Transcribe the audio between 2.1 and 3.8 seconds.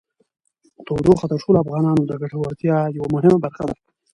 ګټورتیا یوه مهمه برخه ده.